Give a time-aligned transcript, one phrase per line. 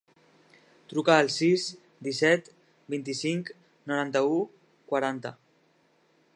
[0.93, 1.65] Truca al sis,
[2.07, 2.49] disset,
[2.95, 3.53] vint-i-cinc,
[3.93, 4.43] noranta-u,
[4.93, 5.37] quaranta.